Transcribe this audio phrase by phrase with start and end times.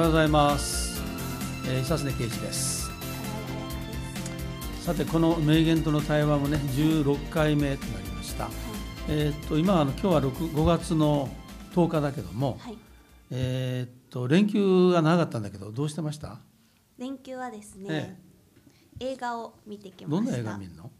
[0.00, 0.98] おはようございます、
[1.68, 2.90] えー、久常圭一です。
[4.80, 8.48] さてこの名言との対話もね16回目となりました、
[9.10, 11.28] えーっと今あの今日は6 5月の
[11.74, 12.78] 10日だけども、はい、
[13.30, 16.38] えーっと連休が長かったんだけどどうしてました？
[16.96, 18.16] 連休はですね、
[19.00, 20.24] え映画を見てきました。
[20.24, 20.90] どんな映画見るの？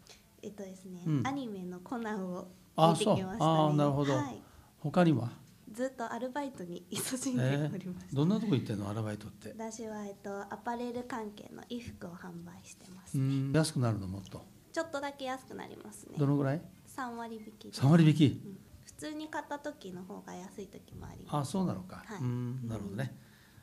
[0.42, 1.26] えっとですね、うん。
[1.26, 3.36] アニメのコナンをあ見てきましたね。
[3.40, 4.14] あーなるほど。
[4.14, 4.42] はい、
[4.78, 5.30] 他には、
[5.72, 8.12] ずっとアルバイトに勤しんでえおりました。
[8.12, 9.50] ーどんなとこ行ってんのアルバイトって？
[9.56, 13.18] 私はえっとアパレル関係の衣服を販売してます。
[13.18, 14.44] うん安くなるのもっと？
[14.72, 16.26] ちょっとだけ安くなりますねど。
[16.26, 16.62] のぐらい？
[16.86, 17.80] 三割引きです。
[17.82, 18.26] 3割引き？
[18.44, 21.36] うん普通に買った時の方が安い時もあります。
[21.36, 23.14] あそうなのか、はいうんなるほどね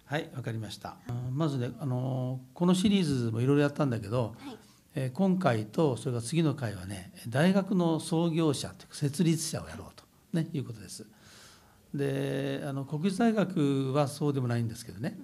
[0.06, 4.58] はいわかりました、あまずねあのーこのシリーズもいろいろやったんだけど、はい。
[4.96, 11.06] えー今回とそれから次の回はね大学の創業者というか設立者をやろうと、ね、いうことです。
[11.94, 15.18] であの国立大学はそうでもないんですけどね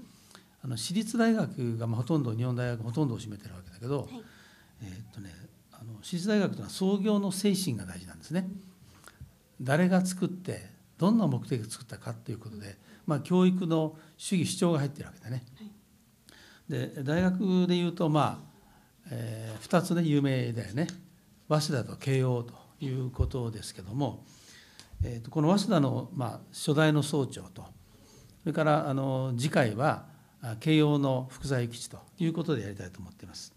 [0.64, 4.08] あの私立大学がまあほとんど日本大学ほとんどを占めてるわけだけど、はい。
[4.84, 5.30] えーっとね
[5.72, 8.48] あの私立大学というのは創業の精神が大事なんですね。
[9.62, 15.44] 誰が作ってどんな目的で作ったかっていうことで、まあ、教育の主義主張が入ってるわけだね。
[16.70, 20.88] で大学でいうとまあ、え2つね有名だよね
[21.50, 24.24] 早稲田と慶応ということですけども、
[25.04, 27.68] えーとこの早稲田の、まあ、初代の総長とそ
[28.46, 30.06] れからあの次回は
[30.42, 33.54] あ慶応の福沢諭吉ということでやりたいと思っています。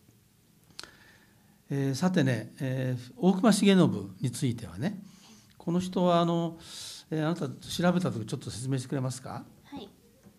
[1.70, 5.02] えーさてね、えー大隈重信についてはね
[5.58, 6.58] この人はあの、
[7.10, 9.88] えーあなた調べた時ちょっと説明してくれますか、はい。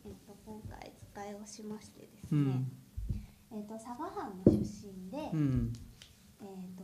[0.06, 2.28] えっと今回使いをしましてですね。
[2.32, 2.72] うん
[3.52, 5.32] えっと佐賀藩の出身で。
[5.34, 5.74] うん
[6.40, 6.84] えー、と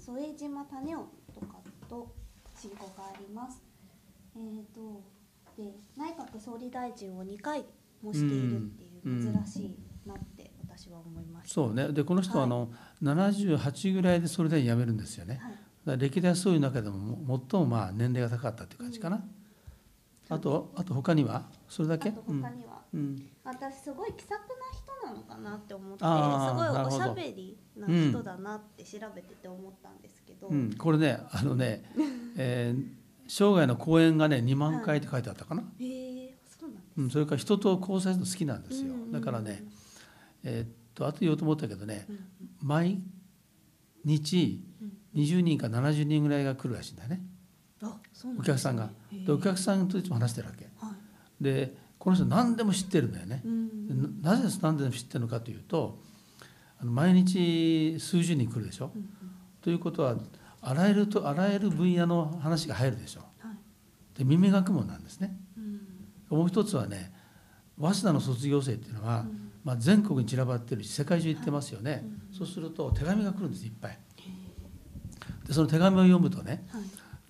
[0.00, 1.58] 添島種夫とか
[1.88, 2.14] と
[2.66, 3.62] 親交があります。
[4.34, 5.02] えー、と
[5.56, 7.64] で内閣総理大臣を2回
[8.02, 9.76] もしているっていう珍しい
[10.06, 11.54] なって私は思いました。
[11.54, 12.70] そうねでこの人はあの、
[13.02, 15.40] 78ぐらいでそれで辞めるんですよね。
[15.86, 19.24] はい、歴代総理の中でもも最もまあ年齢が高かったっていう感じかな。
[20.28, 21.44] あとあと他には？
[21.68, 22.08] それだけ？
[22.08, 23.00] あと他には、うん。
[23.00, 23.28] うん。
[23.44, 31.84] 私すごい気さくな人なのかなって思ってすごいおしゃべりな人だなって調べてて思ったんですけど、うん、これねあのね、
[32.36, 35.84] えー生涯の講演がね2万回って書いてあったかな、へ
[36.26, 38.94] えそうなんですうん、それから人と交際するの好きなんですよ。
[39.10, 39.64] だからね
[40.44, 42.18] えーっとあと言おうと思ったけどねうん。
[42.62, 43.02] 毎
[44.04, 44.64] 日
[45.14, 47.20] 20人か70人ぐらいが来るらしいんだよね
[48.38, 48.90] お客さんが。
[49.12, 50.66] でお客さんといつも話してるわけ。
[50.78, 50.92] は
[51.40, 51.44] い。
[51.44, 53.42] でこの人何でも知ってるんだよね。
[54.22, 55.98] ななぜ何でも知ってるのかというと
[56.82, 58.90] 毎日数十人来るでしょ。
[59.60, 60.16] ということは
[60.62, 63.20] あらゆるとあらゆる分野の話が入るでしょ。
[63.38, 63.50] は
[64.14, 64.18] い。
[64.18, 65.36] で耳学問なんですね。
[66.30, 66.38] うん。
[66.38, 67.12] もう一つはね
[67.78, 69.52] 早稲田の卒業生っていうのは、うん。
[69.64, 73.98] まあ、全国に散らばってるし世界中行ってますよね、そうすると手紙が来るんですいっぱい。
[75.44, 76.82] でその手紙を読むとねはい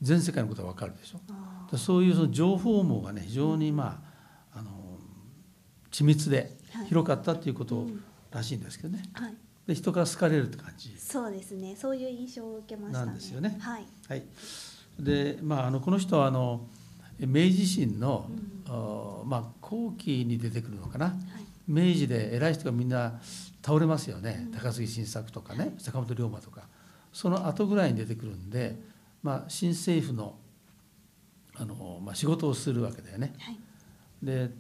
[0.03, 1.77] 全世界のことが分かるでしょ。
[1.77, 4.03] そういうその情報網がね非常にま
[4.55, 4.71] ああの
[5.91, 6.87] 緻密ではい。
[6.87, 9.03] 広かったっていうことうんらしいんですけどね。
[9.15, 9.35] ーはい。
[9.67, 10.95] で人から好かれるって感じ。
[10.99, 11.75] そうですね。
[11.77, 13.07] そういう印象を受けましたね。
[13.07, 13.57] なんですよね。
[13.61, 13.87] はい。
[14.09, 14.23] はい。
[15.01, 16.67] でまああのこの人はあの
[17.19, 18.63] 明治維新の、うん。
[18.69, 21.07] あまあ、後期に出てくるのかな。
[21.07, 21.17] はい。
[21.67, 23.21] 明治で偉い人がみんな
[23.65, 24.53] 倒れますよね、うん。
[24.53, 25.75] 高杉晋作とかね。
[25.79, 26.69] 坂本龍馬とか。
[27.13, 28.79] その後ぐらいに出てくるんで、
[29.27, 30.39] まあ、新政府の
[31.57, 33.35] あの、まあ、仕事をするわけだよね。
[33.41, 33.59] はい。
[34.23, 34.51] で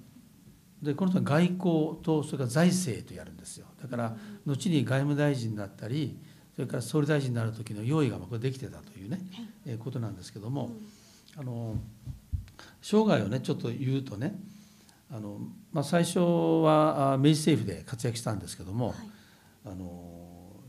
[0.82, 6.18] でこの人は外交とそれから財政とやるんですよだから後に外務大臣になったり
[6.54, 9.48] それから総理大臣になる時の用意がまあこれできてたというね、はい。
[9.66, 10.88] えーことなんですけども、うん
[11.38, 11.76] あの
[12.80, 14.38] 生涯をねちょっと言うとね
[15.12, 15.38] あの、
[15.72, 18.96] まあ、最初はあ明治政府で活躍したんですけども、はい。
[19.66, 20.16] あの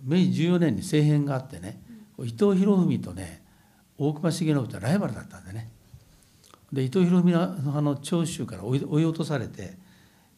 [0.03, 1.81] 明治14年に政変があってね、
[2.19, 3.43] 伊藤博文とね
[3.97, 5.69] 大隈重信ってライバルだったんでね。
[6.71, 9.77] で伊藤博文のあの長州から追い落とされて、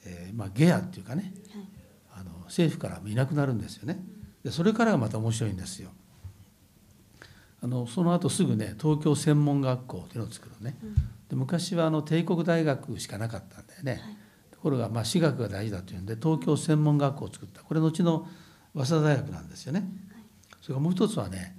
[0.06, 2.22] えーまあ、下野っていうかねはい。
[2.22, 4.00] あの政府からいなくなるんですよね。
[4.44, 5.90] でそれからがまた面白いんですよ。
[7.62, 10.78] あのその後すぐね東京専門学校っていうのを作るのね。
[10.84, 10.96] うん。
[10.96, 14.02] で昔はあの帝国大学しかなかったんだよね、はい。
[14.52, 17.64] ところがまあ私学が大事だというんで東京専門学校を作った。
[17.64, 18.28] これ後の
[18.76, 19.84] 早稲田大学なんですよね。
[20.62, 21.56] それからもう一つはね、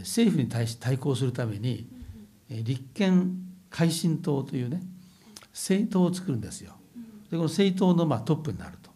[0.00, 1.88] 政府に対し対抗するために、
[2.48, 3.40] えー立憲
[3.70, 4.82] 改進党というね
[5.52, 6.74] 政党を作るんですよ。
[7.30, 8.90] でこの政党のまあトップになると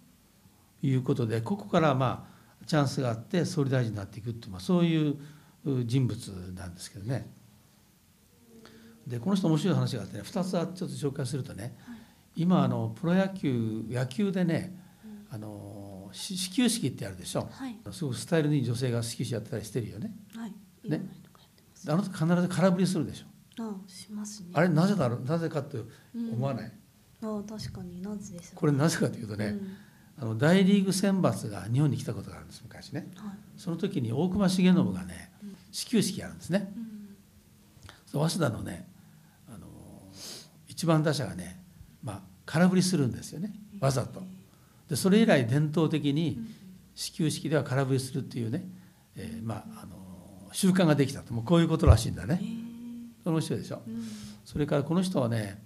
[0.83, 2.29] いうことでここからま
[2.63, 5.17] あチャンスがあって総理大臣になっていくっていう、まあ、そういう
[5.65, 7.29] う人物なんですけどね。
[9.05, 11.75] でこの人面白い話があってね2つちょっと紹介するとね
[12.37, 14.79] 今あのプロ野球野球でね、
[15.29, 17.77] あのし始球式ってあるでしょ、はい。
[17.91, 20.13] すごくスタイルに女性が始球式やってたりしてるよね
[20.97, 23.27] はいいろんな人がやってますあの人必ず空振りするでしょ。
[23.63, 24.49] あしますね。
[24.55, 25.21] あれなぜだろう？
[25.25, 25.79] なぜかって
[26.15, 26.73] 思わない、
[27.23, 29.77] あ確かになぜですこれなぜかというとね、うん。
[30.21, 33.11] あの大リーグ選抜が日本に来たことがあるんです昔ね。
[33.17, 33.33] はい。
[33.57, 35.31] その時に大隈重信がね
[35.73, 36.73] 始球式やるんですね。
[36.77, 38.21] うん。
[38.21, 38.89] 早稲田のね
[39.53, 39.67] あの
[40.69, 41.61] 一番打者がね、
[42.03, 43.53] まあ、空振りするんですよね。
[43.81, 44.23] わざと。
[44.89, 46.41] でそれ以来伝統的に
[46.95, 48.67] 始球式では空振りするっていうね、
[49.17, 49.98] えーまあ、あの
[50.53, 52.41] 習慣ができたともうこういうことらしいんだね
[53.25, 54.05] その人でしょうん
[54.45, 55.63] それからこの人はね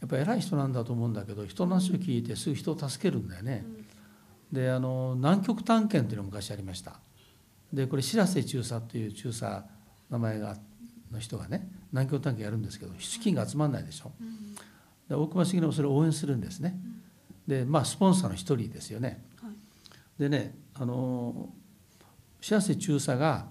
[0.00, 3.66] やっぱ偉い人なんだと思うんだけど人の話を聞いてすぐ人を助けるんだよね。
[4.50, 7.00] であの南極探検っていうのが昔ありました。
[7.72, 9.64] でこれ白瀬中佐っていう中佐
[10.08, 10.56] 名前が
[11.12, 14.12] の人がね南極探検やるんですけど資金が集まんないでしょ。
[14.20, 14.54] うん
[15.08, 16.78] で大隈重信もそれを応援するんですね。
[17.46, 19.22] でまあスポンサーの一人ですよね。
[19.42, 19.52] はい
[20.18, 21.50] でねあの
[22.40, 23.46] 白瀬中佐が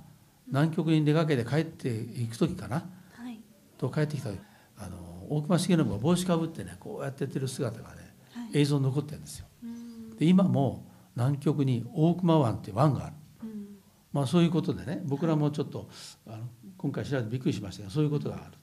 [0.48, 2.78] 南極に出かけて帰っていく時かな？
[3.14, 3.40] はい
[3.78, 4.40] と帰ってきた時
[4.78, 4.98] あの
[5.30, 9.48] 大隈重信が帽子かぶってねこうやってやってる姿がねはい映像に残ってるんですよ。
[9.64, 10.86] うんで今も
[11.16, 13.16] 南極に大隈湾っていう湾がある。
[13.44, 13.66] うん
[14.14, 15.90] まあそういうことでね僕らもちょっと
[16.26, 16.38] あの
[16.78, 18.58] 今回調べてびっくりしましたがそういうことがある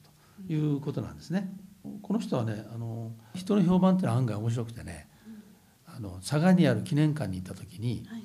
[0.47, 1.53] ということなんですね。
[2.01, 5.07] この人はねあの人の評判っていうのは案外面白くてね
[5.85, 8.23] あの佐賀にある記念館に行った時にはい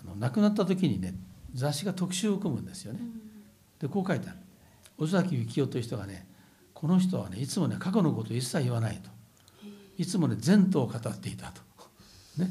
[0.00, 1.14] あの亡くなった時にね
[1.56, 3.00] 雑誌が特集を組むんですよね。
[3.80, 4.38] でこう書いてある。
[4.98, 6.26] 尾崎幸夫という人がね
[6.72, 9.10] この人はねいつもね過去のことを一切言わないと。
[9.96, 11.62] いつもね前途を語っていたと。
[12.36, 12.50] ね。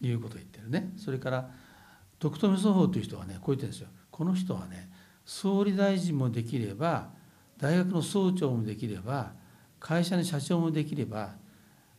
[0.00, 0.92] いうことを言ってるね。
[0.96, 1.50] それから
[2.18, 3.88] 徳富祖法という人はねこう言ってるんですよ。
[4.10, 4.90] この人はね
[5.26, 7.10] 総理大臣もできれば
[7.58, 9.32] 大学の総長もできれば
[9.80, 11.34] 会社の社長もできれば、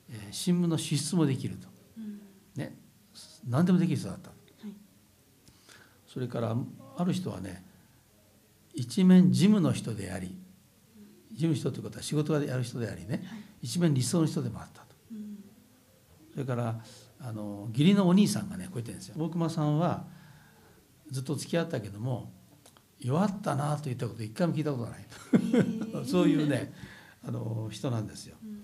[0.08, 1.68] えー新聞の支出もできると。
[1.98, 2.22] うん。
[2.56, 2.78] ね。
[3.48, 4.30] 何でもできる人だった。
[4.30, 4.41] はい
[6.12, 6.56] それから
[6.98, 7.64] ある人はね
[8.74, 10.38] 一面事務の人であり
[11.32, 13.40] 事務人ということは仕事がやる人でありねはい。
[13.62, 14.88] 一面理想の人でもあったと。
[15.12, 15.38] うん。
[16.34, 16.80] それから
[17.20, 19.16] あの義理のお兄さんがねこう言ってるんですよ。
[19.18, 20.06] 大隈さんは
[21.10, 22.32] ずっと付き合ったけども
[23.00, 25.06] 弱ったなと言ったこと一回も聞いたことがない。
[25.92, 26.74] と そういうね
[27.26, 28.36] あの人なんですよ。
[28.44, 28.64] うん。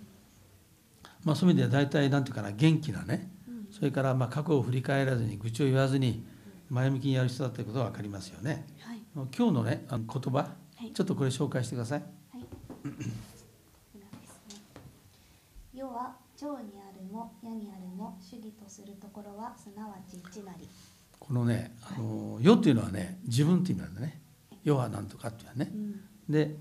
[1.23, 3.67] まあ、そういう意味では大体なんていうかな元気なねうん。
[3.71, 6.25] それからまあ過去を振り返らずに愚痴を言わずに
[6.69, 8.65] 前向きにやる人だということが分かりますよね。
[8.79, 12.01] はい今日のねあの言葉はいちょっとこれ紹介してください。
[12.01, 12.45] はい。
[15.73, 20.67] 世は蝶にあるも矢にあるも主義とするところはすなわち一なり。
[21.19, 24.21] このね「あの世」っていうのはね自分っていう意味なんだね。
[24.63, 25.77] 世はなんとかっていうのはねう。
[25.77, 26.01] ん。
[26.29, 26.55] で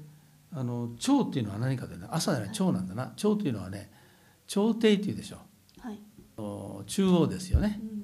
[0.52, 3.90] あの朝っていうのは何かというと朝ない朝なんだな朝というのはね
[4.46, 5.38] 朝廷っていうでしょ
[5.80, 6.00] はい。
[6.86, 7.95] 中央ですよねうん。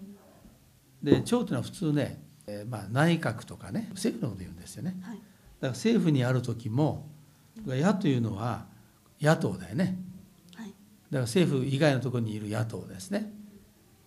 [1.02, 4.96] で朝というのは普通ね、えーまあ、内閣とかね政府のこと言うんですよね。
[5.02, 5.16] はい。
[5.16, 5.26] だか
[5.60, 7.08] ら政府にある時も
[7.66, 8.66] 野というのは
[9.20, 9.98] 野党だよね。
[10.54, 10.68] はい。
[10.68, 10.76] だか
[11.10, 13.32] ら政府以外のところにいる野党ですね。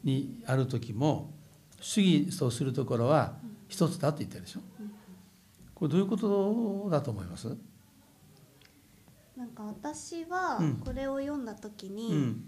[0.03, 1.33] にある時も
[1.81, 3.35] 主義とするところは
[3.67, 4.61] 一つだと言ってるでしょ。
[4.79, 4.91] うん。
[5.73, 7.55] これどういうことだと思います？
[9.35, 10.75] なんか私はうん。
[10.75, 12.43] これを読んだ時うに、ん。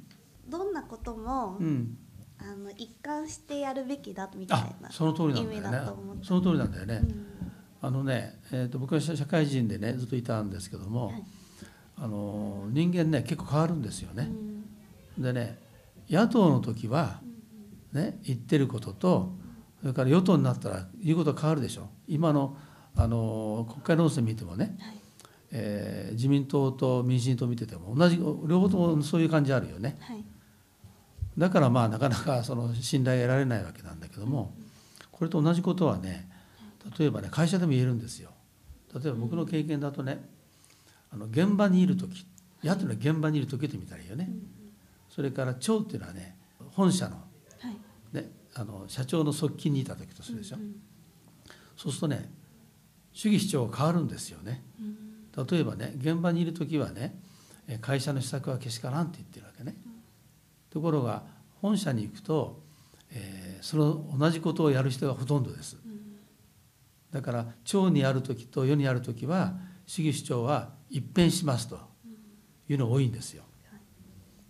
[0.47, 1.97] どんなことも、うん
[2.39, 6.21] あの一貫してやるべきだみたいあなその通りなんだよね。
[6.21, 7.25] その通りなんだよね、うん。
[7.81, 11.23] あのね、えー、と僕は社会人でねずっといたんですけども、はい。
[11.97, 14.29] あの人間ね結構変わるんですよね。
[15.17, 15.23] うん。
[15.23, 15.57] でね
[16.09, 17.21] 野党の時は、
[17.91, 19.33] ね、言ってることと
[19.81, 21.89] それから与党になったら言うことが変わるでしょ。
[22.07, 22.55] 今の
[22.95, 25.01] あの国会論戦見てもね、はい。
[25.51, 29.97] えー自民党と民進党見てても同じ両方ともそういう感じあるよね。
[29.99, 30.23] はい
[31.37, 34.55] だからまあなかなかその信頼得られないわけなんだけども
[35.11, 36.29] これと同じことはね
[36.97, 38.31] 例えばね会社でも言えるんですよ。
[38.93, 40.25] 例えば僕の経験だとね
[41.11, 42.25] あの現場にいる時
[42.63, 44.29] 野というのは現場にいる時って見たらいいよね。
[45.09, 46.37] それから長っていうのはね
[46.71, 47.21] 本社の,、は
[47.69, 48.15] い。
[48.15, 50.75] ね、あの社長の側近にいた時とするでしょ、うん
[51.75, 52.31] そうするとね
[53.13, 54.63] 主義主張が変わるんですよね。
[54.79, 55.45] うん。
[55.45, 57.19] 例えばね現場にいる時はね
[57.67, 59.46] え会社の施策はけしからんって言ってる
[60.77, 61.23] ところが
[61.59, 62.61] 本社に行くと、
[63.11, 65.77] えーその同じことをやる人がほとんどです。
[65.83, 66.15] うん。
[67.11, 69.55] だから町にある時と世にある時は
[69.87, 71.79] 主義主張は一変しますと
[72.69, 73.43] いうのが多いんですよ。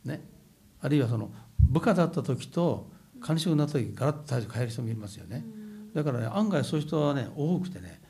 [0.03, 0.22] ね、
[0.81, 2.91] あるいはその部下だった時と
[3.22, 5.46] 管理職になった時ガラッと態度変える人もいますよね。
[5.96, 8.01] だからね案外そういう人はね多くてね、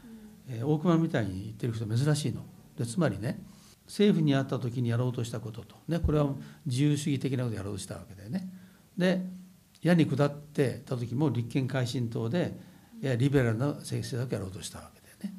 [0.49, 2.41] えー大熊みたいに言ってる人珍しいの。
[2.75, 3.39] でつまりね
[3.87, 6.27] 政府にあった時にやろうとしたことと、ね、これは
[6.65, 8.49] 自由主義的なことをやろうとしたわけだよね。
[8.97, 9.25] で
[9.81, 12.57] 矢に下ってた時も立憲改進党で
[13.01, 15.33] いやリベラルな政策をやろうとしたわけだよね。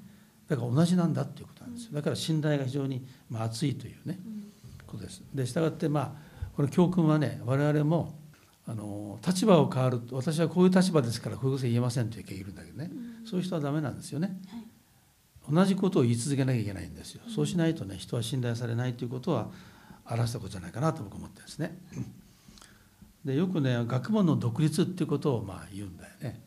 [0.48, 1.92] だから同じなんだっていうことなんですよ。
[1.92, 4.18] だから信頼が非常にまあ厚いというね
[4.86, 5.22] ことです。
[5.34, 6.12] でしたがってまあ
[6.56, 8.18] この教訓はね我々も
[8.66, 12.90] あの立場を変わる私はこういう立場ですからこういうこと言えませんという人がいるんだけどね、
[13.24, 14.40] そういう人はダメなんですよね。
[14.48, 14.57] はい
[15.50, 17.22] 同じことを言い続けなきゃいけないんですよ。
[17.28, 19.48] そうしないとね人は信頼されないということは
[20.10, 21.78] 表したことじゃないかなと僕は思ってですね。
[23.24, 26.40] でよくね学問の独立っていうことをまあ言うんだよね。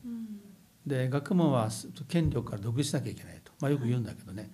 [0.86, 1.70] で学問は
[2.08, 4.50] 権力から独立しなきゃいけないと、まあ、よく言うんだけどね、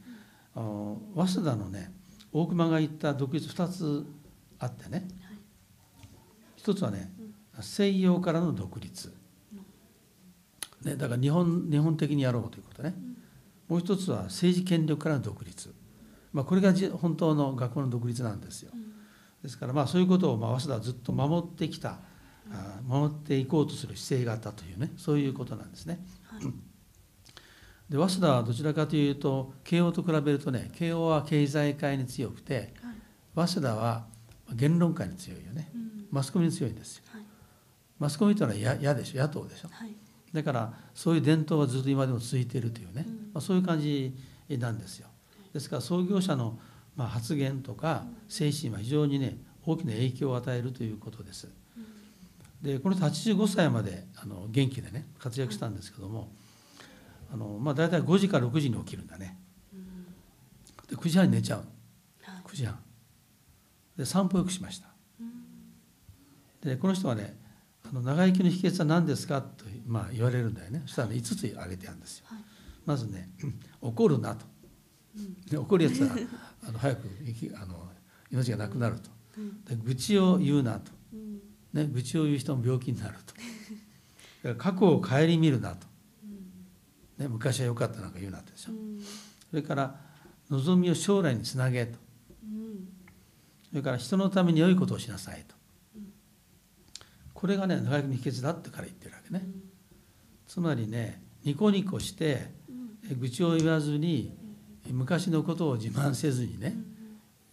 [0.56, 1.92] あの早稲田のね
[2.34, 4.06] 大隈が言った独立2つ
[4.60, 5.38] あってねはい
[6.58, 7.12] 一つはね
[7.62, 9.13] 西洋からの独立、
[10.84, 12.94] ね、だから日本日本的にやろうということね
[13.67, 15.74] もう一つは政治権力からの独立、
[16.31, 18.71] まあ、これがじ本当の学問の独立なんですよ。
[19.43, 22.00] ですからまあそういうことをまあ早稲田はずっと守ってきた
[22.51, 26.00] あ守っていこうとする姿勢があったというねそういうことなんですね。
[26.24, 26.53] はい。
[27.89, 32.74] で早稲田はどちらかというと慶応と比べるとね慶応は経済界に強くて
[33.36, 33.47] はい。
[33.47, 34.07] 早稲田は
[34.53, 35.69] 言論界に強いよね。
[35.75, 36.07] うん。
[36.09, 37.03] マスコミに強いんですよ。
[37.12, 37.21] はい。
[38.00, 39.69] マスコミというのはや野でしょ野党でしょ。
[39.71, 43.13] はいだからそういう伝統はずっと今でも続いているというね、うん。
[43.34, 44.13] まあ、そういう感じ
[44.50, 45.07] なんですよ。
[45.53, 46.60] ですから創業者の
[46.96, 51.50] まあ発言とか精神は非常にね大きな影響を与えるということです。
[52.62, 56.31] でこの人85歳まであの元気でね活躍したんですけども、
[57.31, 59.38] あのまあ、大体5時から6時に起きるんだね。
[60.89, 61.60] で9時半に寝ちゃう。
[62.22, 62.43] はい。
[62.46, 62.79] 9時半。
[63.98, 64.88] で散歩よくしました。
[66.62, 67.36] でこの人はね
[67.89, 70.82] あの長生きの秘訣は何ですかと、まあ、言われるんだよね。
[70.86, 72.25] そしたら、ね、5つ挙げてあるんですよ。
[72.27, 72.39] はい。
[72.86, 73.29] まずね
[73.82, 74.46] 怒るなと。
[75.50, 76.15] で怒るやつは
[76.67, 77.10] あの早く
[77.56, 77.91] あの
[78.32, 79.10] 命がなくなると。
[79.38, 79.63] うん。
[79.63, 81.39] で愚痴を言うなと、うん。
[81.74, 84.56] ね、愚痴を言う人も病気になると。
[84.56, 85.88] 過去を顧みるなと、
[87.17, 88.72] ね、昔は良かったなんか言うなってでしょ。
[88.72, 89.00] うん。
[89.50, 90.00] それから
[90.50, 91.98] 望みを将来につなげと。
[92.44, 92.88] うん。
[93.70, 95.56] それから人のために良いことをしなさいと
[97.38, 99.44] これがね長生きの秘訣だってから言ってるわけね。
[100.48, 102.51] つまりねニコニコして
[103.08, 104.36] え愚痴を言わずに
[104.89, 106.75] え昔のことを自慢せずにね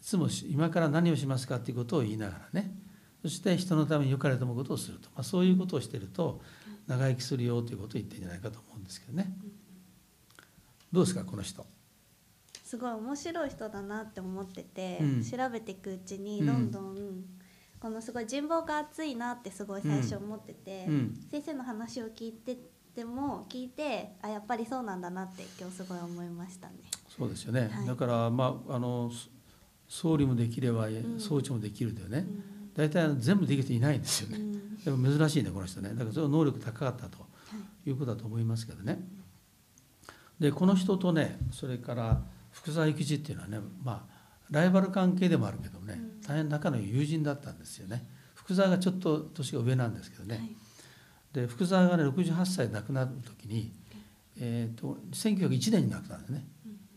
[0.00, 2.74] いつもし今から何をしますかっていうことを言いながらね
[3.20, 6.40] そして人のために良かれと思うことをすると、まあ、そういうことをしてると
[6.86, 9.36] 長生きするよということを言ってるんじゃないかと思うんですけどね。
[10.92, 11.64] どうですかこの人。
[12.62, 15.22] すごい面白い人だなって思ってて、うん。
[15.22, 16.46] 調べていくうちにうん。
[16.46, 17.24] どんどん、
[17.84, 21.20] このすごい人望が厚いなってすごい最初思ってて、うん。
[21.30, 22.56] 先生の話を聞いて
[22.94, 26.76] ても聞いてあやっぱりそうなんだなって今日すごい思いましたね。
[27.14, 27.86] そうですよね、はい。
[27.86, 29.28] だからまああのそ
[29.86, 31.20] 総理もできればん。
[31.20, 32.72] 総長もできるでね、うん。
[32.74, 34.78] 大体全部できる人いないんですよね、うん。
[34.78, 35.90] でも珍しいねこの人ね。
[35.90, 37.26] だからそれは能力高かったとは
[37.84, 37.90] い。
[37.90, 38.98] いうことだと思いますけどね。
[40.40, 44.13] でこの人とねそれから福沢諭吉っていうのはねまあ
[44.50, 46.20] ライバル関係でもあるけどねうん。
[46.20, 48.06] 大変仲の友人だったんですよね。
[48.34, 50.56] 福沢がちょっと年が上なんですけどね、はい。
[51.32, 53.72] で福沢がね68歳で亡くなる時に、
[54.38, 56.46] えー、と1901年に亡くなるんですね。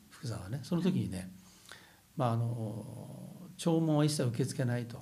[0.09, 0.59] 福沢はね。
[0.63, 1.31] その時にね、
[2.15, 2.85] まあ、あの
[3.57, 5.01] 弔問は一切受け付けないと。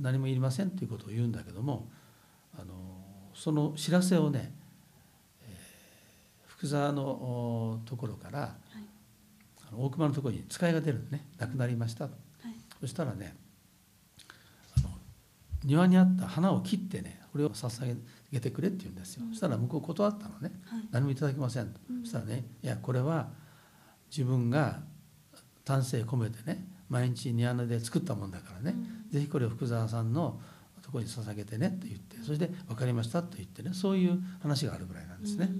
[0.00, 1.88] 何もいりませんということを言うんだけども
[2.58, 2.74] あの
[3.32, 4.52] その知らせをね、
[5.42, 5.74] えー
[6.64, 8.56] 福沢のおところから
[9.74, 11.26] の大隈のところに使いが出るんでね。
[11.38, 12.14] 亡くなりましたと。
[12.42, 12.54] はい。
[12.80, 13.36] そしたらね
[15.64, 17.96] 庭にあった花を切ってねこれを捧
[18.30, 20.52] げてくれって言うんですよ、そしたら向こう断ったのね。
[20.66, 20.82] はい。
[20.90, 22.00] 何もいただけませんと、うん。
[22.02, 23.28] そしたらねいやこれは
[24.10, 24.80] 自分が
[25.64, 28.76] 丹精込めてね毎日庭で作ったもんだからね、
[29.10, 30.38] ぜひこれを福沢さんの
[30.82, 35.50] ところに捧げてねと言ってそして「分かりました」と言ってねそういう話があるぐらいなんですね。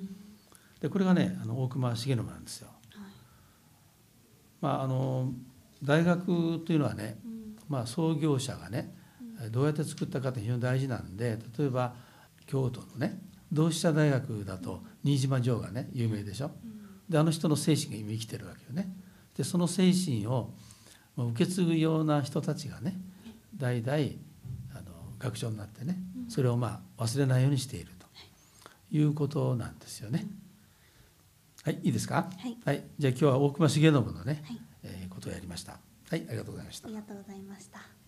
[0.80, 2.68] でこれがねあの大隈重信なんですよ。
[4.64, 5.30] まああの
[5.82, 7.18] 大学というのはね、
[7.68, 8.94] まあ、創業者がね
[9.50, 11.94] どうやって作ったかって非常に大事なんで例えば
[12.46, 13.20] 京都のね
[13.52, 16.50] 同志社大学だと新島城がね有名でしょ？
[17.10, 18.90] であの人の精神が今生きてるわけよね。
[19.36, 20.54] でその精神を
[21.14, 22.96] まあ受け継ぐような人たちがね
[23.54, 25.98] 代々あの学長になってね
[26.30, 28.06] それをまあ忘れないようにしていると
[28.96, 30.26] いうことなんですよね。
[31.64, 32.28] はい、いいですか？
[32.64, 35.72] はいじゃあ今日は大隈重信のね、はいえーことをやりました。
[36.10, 36.96] はい、ありがとうございましたあり。
[36.96, 38.03] がとうございました。